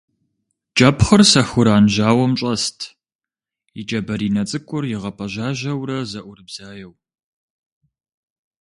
[0.77, 2.79] КӀэпхъыр сэхуран жьауэм щӀэст,
[3.79, 6.93] и кӀэ баринэ цӀыкӀур игъэпӀэжьажьэурэ зэӀурыбзаеу.